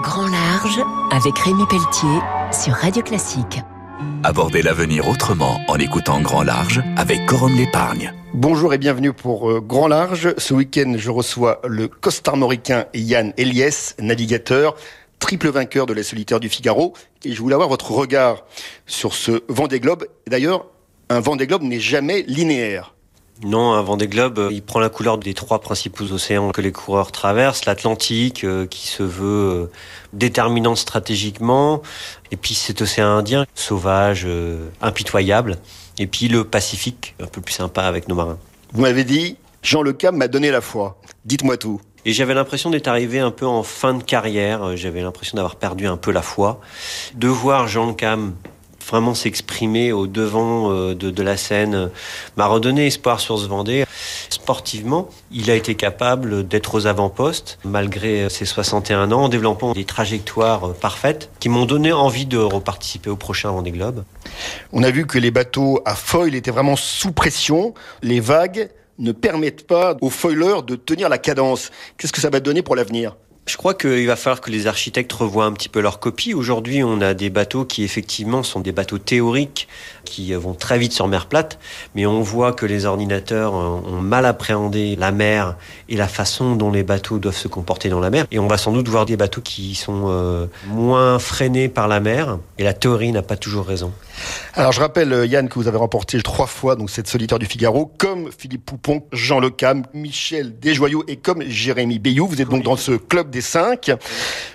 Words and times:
Grand 0.00 0.26
Large 0.26 0.80
avec 1.10 1.38
Rémi 1.38 1.64
Pelletier 1.68 2.18
sur 2.50 2.72
Radio 2.72 3.02
Classique. 3.02 3.60
Abordez 4.24 4.62
l'avenir 4.62 5.06
autrement 5.06 5.60
en 5.68 5.76
écoutant 5.76 6.22
Grand 6.22 6.42
Large 6.42 6.82
avec 6.96 7.26
Corum 7.26 7.54
l'épargne. 7.54 8.14
Bonjour 8.32 8.72
et 8.72 8.78
bienvenue 8.78 9.12
pour 9.12 9.50
euh, 9.50 9.60
Grand 9.60 9.88
Large. 9.88 10.34
Ce 10.38 10.54
week-end, 10.54 10.94
je 10.96 11.10
reçois 11.10 11.60
le 11.68 11.88
costarmoricain 11.88 12.86
Yann 12.94 13.34
Eliès, 13.36 13.94
navigateur, 14.00 14.76
triple 15.18 15.50
vainqueur 15.50 15.84
de 15.84 15.92
la 15.92 16.02
solitaire 16.02 16.40
du 16.40 16.48
Figaro. 16.48 16.94
Et 17.26 17.34
je 17.34 17.42
voulais 17.42 17.54
avoir 17.54 17.68
votre 17.68 17.90
regard 17.92 18.44
sur 18.86 19.12
ce 19.12 19.42
Vendée 19.48 19.78
Globe. 19.78 20.06
D'ailleurs, 20.26 20.64
un 21.10 21.20
Vendée 21.20 21.46
Globe 21.46 21.64
n'est 21.64 21.80
jamais 21.80 22.22
linéaire. 22.22 22.94
Non, 23.44 23.72
un 23.72 23.82
Vendée 23.82 24.06
Globe, 24.06 24.38
euh, 24.38 24.48
il 24.52 24.62
prend 24.62 24.78
la 24.78 24.88
couleur 24.88 25.18
des 25.18 25.34
trois 25.34 25.60
principaux 25.60 26.12
océans 26.12 26.50
que 26.50 26.60
les 26.60 26.70
coureurs 26.70 27.10
traversent. 27.10 27.64
L'Atlantique, 27.64 28.44
euh, 28.44 28.66
qui 28.66 28.86
se 28.86 29.02
veut 29.02 29.24
euh, 29.62 29.70
déterminante 30.12 30.76
stratégiquement, 30.76 31.82
et 32.30 32.36
puis 32.36 32.54
cet 32.54 32.82
océan 32.82 33.08
Indien, 33.08 33.46
sauvage, 33.54 34.28
impitoyable, 34.80 35.56
et 35.98 36.06
puis 36.06 36.28
le 36.28 36.44
Pacifique, 36.44 37.14
un 37.20 37.26
peu 37.26 37.40
plus 37.40 37.54
sympa 37.54 37.82
avec 37.82 38.08
nos 38.08 38.14
marins. 38.14 38.38
Vous 38.72 38.82
m'avez 38.82 39.04
dit, 39.04 39.36
Jean 39.62 39.82
Le 39.82 39.92
Cam 39.92 40.16
m'a 40.16 40.28
donné 40.28 40.50
la 40.50 40.60
foi. 40.60 41.00
Dites-moi 41.24 41.56
tout. 41.56 41.80
Et 42.04 42.12
j'avais 42.12 42.34
l'impression 42.34 42.70
d'être 42.70 42.88
arrivé 42.88 43.18
un 43.18 43.30
peu 43.30 43.46
en 43.46 43.62
fin 43.62 43.94
de 43.94 44.02
carrière. 44.02 44.76
J'avais 44.76 45.02
l'impression 45.02 45.36
d'avoir 45.36 45.56
perdu 45.56 45.86
un 45.86 45.96
peu 45.96 46.10
la 46.10 46.22
foi. 46.22 46.60
De 47.14 47.28
voir 47.28 47.68
Jean 47.68 47.86
Le 47.86 47.94
Cam 47.94 48.34
vraiment 48.92 49.14
s'exprimer 49.14 49.90
au 49.90 50.06
devant 50.06 50.70
euh, 50.70 50.94
de, 50.94 51.22
la 51.22 51.38
scène 51.38 51.90
m'a 52.36 52.46
redonné 52.46 52.86
espoir 52.86 53.20
sur 53.20 53.38
ce 53.38 53.46
Vendée. 53.46 53.84
Sportivement, 54.28 55.08
il 55.30 55.50
a 55.50 55.54
été 55.54 55.74
capable 55.74 56.46
d'être 56.46 56.74
aux 56.74 56.86
avant-postes 56.86 57.58
malgré 57.64 58.28
ses 58.28 58.44
61 58.44 59.10
ans 59.10 59.24
en 59.24 59.28
développant 59.30 59.72
des 59.72 59.86
trajectoires 59.86 60.74
parfaites 60.74 61.30
qui 61.40 61.48
m'ont 61.48 61.64
donné 61.64 61.90
envie 61.92 62.26
de 62.26 62.36
reparticiper 62.36 63.08
au 63.08 63.16
prochain 63.16 63.50
Vendée 63.50 63.70
Globe. 63.70 64.04
On 64.72 64.82
a 64.82 64.90
vu 64.90 65.06
que 65.06 65.18
les 65.18 65.30
bateaux 65.30 65.80
à 65.86 65.94
foil 65.94 66.34
étaient 66.34 66.50
vraiment 66.50 66.76
sous 66.76 67.12
pression. 67.12 67.72
Les 68.02 68.20
vagues 68.20 68.68
ne 68.98 69.12
permettent 69.12 69.66
pas 69.66 69.96
aux 70.02 70.10
foilers 70.10 70.62
de 70.66 70.76
tenir 70.76 71.08
la 71.08 71.18
cadence. 71.18 71.70
Qu'est-ce 71.96 72.12
que 72.12 72.20
ça 72.20 72.30
va 72.30 72.40
donner 72.40 72.60
pour 72.62 72.76
l'avenir? 72.76 73.16
Je 73.44 73.56
crois 73.56 73.74
qu'il 73.74 74.06
va 74.06 74.14
falloir 74.14 74.40
que 74.40 74.50
les 74.50 74.68
architectes 74.68 75.12
revoient 75.12 75.46
un 75.46 75.52
petit 75.52 75.68
peu 75.68 75.80
leur 75.80 75.98
copie. 75.98 76.32
Aujourd'hui, 76.32 76.84
on 76.84 77.00
a 77.00 77.12
des 77.12 77.28
bateaux 77.28 77.64
qui 77.64 77.82
effectivement 77.82 78.44
sont 78.44 78.60
des 78.60 78.70
bateaux 78.70 78.98
théoriques 78.98 79.66
qui 80.04 80.32
vont 80.34 80.54
très 80.54 80.78
vite 80.78 80.92
sur 80.92 81.08
mer 81.08 81.26
plate, 81.26 81.58
mais 81.96 82.06
on 82.06 82.20
voit 82.22 82.52
que 82.52 82.66
les 82.66 82.84
ordinateurs 82.84 83.54
ont 83.54 84.00
mal 84.00 84.26
appréhendé 84.26 84.94
la 84.94 85.10
mer 85.10 85.56
et 85.88 85.96
la 85.96 86.06
façon 86.06 86.54
dont 86.54 86.70
les 86.70 86.84
bateaux 86.84 87.18
doivent 87.18 87.36
se 87.36 87.48
comporter 87.48 87.88
dans 87.88 87.98
la 87.98 88.10
mer. 88.10 88.26
Et 88.30 88.38
on 88.38 88.46
va 88.46 88.58
sans 88.58 88.72
doute 88.72 88.88
voir 88.88 89.06
des 89.06 89.16
bateaux 89.16 89.40
qui 89.40 89.74
sont 89.74 90.04
euh, 90.06 90.46
moins 90.68 91.18
freinés 91.18 91.68
par 91.68 91.88
la 91.88 91.98
mer. 91.98 92.38
Et 92.58 92.62
la 92.62 92.74
théorie 92.74 93.10
n'a 93.10 93.22
pas 93.22 93.36
toujours 93.36 93.66
raison. 93.66 93.92
Alors 94.54 94.70
je 94.70 94.80
rappelle 94.80 95.12
euh, 95.12 95.26
Yann 95.26 95.48
que 95.48 95.54
vous 95.54 95.66
avez 95.66 95.78
remporté 95.78 96.20
trois 96.22 96.46
fois 96.46 96.76
donc 96.76 96.90
cette 96.90 97.08
solitaire 97.08 97.40
du 97.40 97.46
Figaro, 97.46 97.92
comme 97.98 98.30
Philippe 98.36 98.66
Poupon, 98.66 99.02
Jean 99.12 99.40
Lecam, 99.40 99.84
Michel 99.94 100.58
Desjoyaux 100.60 101.04
et 101.08 101.16
comme 101.16 101.42
Jérémy 101.42 101.98
Bayou. 101.98 102.28
Vous 102.28 102.40
êtes 102.40 102.48
donc 102.48 102.62
dans 102.62 102.76
ce 102.76 102.92
club 102.92 103.31
des 103.32 103.40
cinq. 103.40 103.90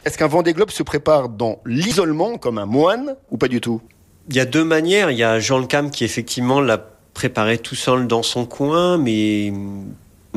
Est-ce 0.06 0.18
qu'un 0.18 0.28
Vendée 0.28 0.54
Globe 0.54 0.72
se 0.72 0.84
prépare 0.84 1.28
dans 1.28 1.60
l'isolement 1.66 2.38
comme 2.38 2.58
un 2.58 2.66
moine 2.66 3.18
ou 3.30 3.38
pas 3.38 3.50
du 3.50 3.60
tout? 3.60 3.82
Il 4.30 4.36
y 4.36 4.40
a 4.40 4.46
deux 4.46 4.64
manières. 4.64 5.12
Il 5.12 5.18
y 5.18 5.24
a 5.24 5.40
Jean 5.40 5.60
Lecam 5.60 5.92
qui 5.92 6.06
effectivement 6.06 6.62
l'a 6.62 6.78
préparé 7.14 7.58
tout 7.58 7.76
seul 7.76 8.08
dans 8.08 8.24
son 8.24 8.46
coin, 8.46 8.98
mais 8.98 9.52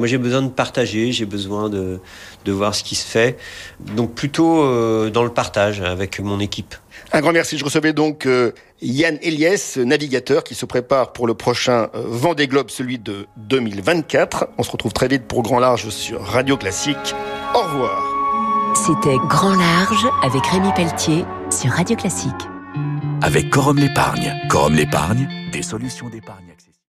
moi, 0.01 0.07
j'ai 0.07 0.19
besoin 0.19 0.41
de 0.41 0.49
partager, 0.49 1.13
j'ai 1.13 1.27
besoin 1.27 1.69
de, 1.69 2.01
de, 2.47 2.53
voir 2.53 2.75
ce 2.75 2.83
qui 2.83 2.95
se 2.95 3.07
fait. 3.07 3.37
Donc, 3.95 4.15
plutôt 4.15 4.63
euh, 4.63 5.11
dans 5.11 5.25
le 5.25 5.31
partage 5.31 5.83
avec 5.83 6.21
mon 6.21 6.41
équipe. 6.41 6.75
Un 7.13 7.21
grand 7.21 7.33
merci. 7.33 7.59
Je 7.59 7.65
recevais 7.65 7.93
donc 7.93 8.25
euh, 8.25 8.53
Yann 8.81 9.19
Eliès, 9.21 9.77
navigateur, 9.77 10.43
qui 10.43 10.55
se 10.55 10.65
prépare 10.65 11.13
pour 11.13 11.27
le 11.27 11.35
prochain 11.35 11.91
euh, 11.95 12.03
Vendée 12.07 12.47
Globe, 12.47 12.71
celui 12.71 12.99
de 12.99 13.27
2024. 13.37 14.49
On 14.57 14.63
se 14.63 14.71
retrouve 14.71 14.95
très 14.95 15.09
vite 15.09 15.25
pour 15.27 15.43
Grand 15.43 15.59
Large 15.59 15.91
sur 15.91 16.23
Radio 16.23 16.57
Classique. 16.57 17.15
Au 17.55 17.61
revoir. 17.61 18.10
C'était 18.87 19.19
Grand 19.29 19.57
Large 19.57 20.09
avec 20.23 20.47
Rémi 20.47 20.73
Pelletier 20.75 21.27
sur 21.51 21.71
Radio 21.71 21.97
Classique. 21.97 22.49
Avec 23.21 23.51
Corum 23.51 23.77
l'épargne. 23.77 24.35
Corum 24.49 24.73
l'épargne, 24.73 25.29
des 25.53 25.61
solutions 25.61 26.09
d'épargne 26.09 26.55